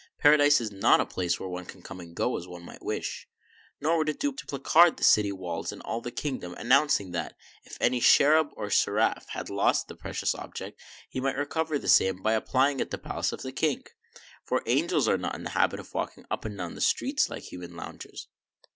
[0.17, 2.83] Para dise is not a place where one can come and go as one might
[2.83, 3.27] wish.
[3.79, 7.11] Nor would it do to placard the city walls in all the king dom, announcing
[7.11, 11.87] that, if any cherub or seraph had lost a precious object, he might recover the
[11.87, 13.83] same by applying at the palace of the King;
[14.43, 17.75] for angels are not in the habit of walking up and down streets, like human
[17.75, 18.27] loungers.